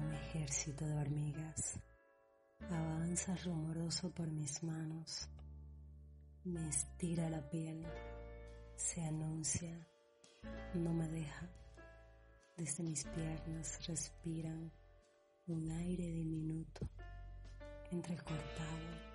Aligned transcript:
un 0.00 0.14
ejército 0.14 0.84
de 0.86 0.94
hormigas. 0.94 1.80
Avanza 2.70 3.34
rumoroso 3.44 4.10
por 4.10 4.30
mis 4.30 4.62
manos. 4.62 5.28
Me 6.44 6.68
estira 6.68 7.28
la 7.28 7.40
piel. 7.48 7.86
Se 8.76 9.02
anuncia. 9.02 9.86
No 10.74 10.92
me 10.92 11.08
deja. 11.08 11.48
Desde 12.56 12.82
mis 12.82 13.04
piernas 13.04 13.86
respiran 13.86 14.70
un 15.46 15.70
aire 15.70 16.10
diminuto, 16.10 16.88
entrecortado. 17.90 19.10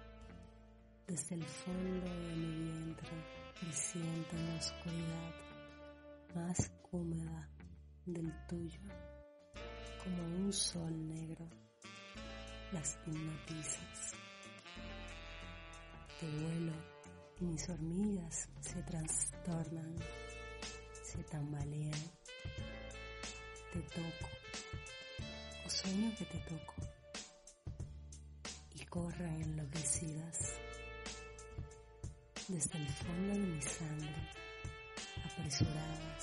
Desde 1.07 1.35
el 1.35 1.43
fondo 1.43 2.05
de 2.05 2.35
mi 2.35 2.71
vientre 2.71 3.09
presiento 3.59 4.35
la 4.35 4.55
oscuridad 4.55 5.34
más 6.34 6.71
húmeda 6.91 7.49
del 8.05 8.34
tuyo, 8.48 8.81
como 10.05 10.23
un 10.23 10.54
sol 10.54 11.08
negro, 11.08 11.50
las 12.71 12.96
hipnotizas. 13.07 14.13
Te 16.20 16.27
vuelo 16.27 16.74
y 17.41 17.46
mis 17.46 17.70
hormigas 17.70 18.48
se 18.62 18.84
trastornan, 18.84 19.96
se 21.04 21.24
tambalean. 21.24 22.12
Te 23.74 23.82
toco, 23.82 24.29
o 25.66 25.70
sueño 25.70 26.13
que 26.18 26.26
te 26.26 26.38
toco, 26.41 26.76
y 28.76 28.85
corren 28.85 29.41
enloquecidas 29.41 30.54
desde 32.48 32.77
el 32.77 32.90
fondo 32.90 33.34
de 33.34 33.40
mi 33.40 33.62
sangre, 33.62 34.29
apresuradas, 35.26 36.15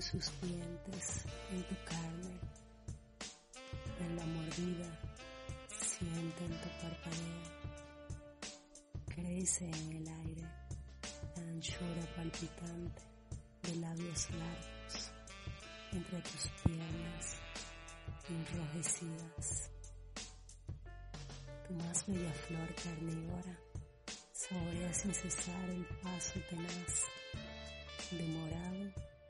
sus 0.00 0.30
dientes 0.42 1.24
en 1.50 1.62
tu 1.62 1.74
carne, 1.84 2.38
en 4.00 4.16
la 4.16 4.26
mordida 4.26 4.88
sienten 5.80 6.50
tu 6.60 6.68
parpadeo, 6.82 7.42
crece 9.06 9.64
en 9.64 9.92
el 9.92 10.08
aire 10.08 10.48
la 11.36 11.42
anchura 11.42 12.14
palpitante 12.14 13.02
de 13.62 13.76
labios 13.76 14.30
largos 14.30 15.12
entre 15.92 16.20
tus 16.20 16.50
piernas 16.64 17.36
enrojecidas. 18.28 19.70
Tu 21.66 21.74
más 21.74 22.06
bella 22.06 22.32
flor 22.46 22.74
carnívora, 22.74 23.58
saborea 24.32 24.92
sin 24.92 25.14
cesar 25.14 25.70
el 25.70 25.84
paso 26.02 26.38
tenaz, 26.50 27.04
demorado 28.10 28.65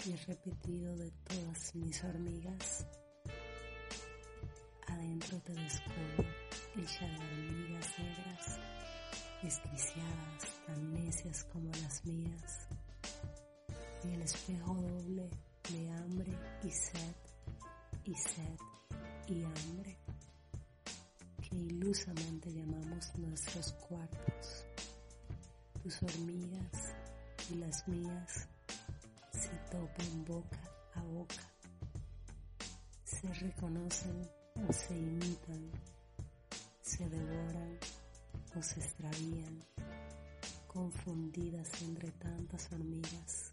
y 0.07 0.15
repetido 0.15 0.95
de 0.95 1.11
todas 1.25 1.75
mis 1.75 2.05
hormigas. 2.05 2.87
Adentro 4.87 5.41
te 5.41 5.53
descubro 5.53 6.25
hecha 6.77 7.07
de 7.07 7.17
hormigas 7.17 7.99
negras, 7.99 8.59
desquiciadas, 9.43 10.65
tan 10.65 10.93
necias 10.93 11.45
como 11.53 11.71
las 11.83 12.05
mías. 12.05 12.69
En 14.05 14.13
el 14.13 14.23
espejo 14.23 14.75
doble 14.75 15.29
de 15.71 15.91
hambre 15.91 16.33
y 16.63 16.71
sed, 16.71 17.17
y 18.05 18.15
sed 18.15 18.59
y 19.27 19.43
hambre 19.43 19.97
que 21.43 21.57
ilusamente 21.57 22.53
llamamos 22.53 23.13
nuestros 23.19 23.73
cuartos. 23.73 24.67
Tus 25.83 26.01
hormigas 26.03 26.95
y 27.51 27.55
las 27.57 27.89
mías 27.89 28.49
se 29.37 29.55
topan 29.71 30.25
boca 30.25 30.63
a 30.95 31.01
boca, 31.03 31.43
se 33.05 33.33
reconocen 33.35 34.29
o 34.69 34.73
se 34.73 34.95
imitan, 34.95 35.71
se 36.81 37.09
devoran 37.09 37.79
o 38.57 38.63
se 38.63 38.81
extravían, 38.81 39.63
confundidas 40.67 41.83
entre 41.83 42.11
tantas 42.13 42.73
hormigas 42.73 43.53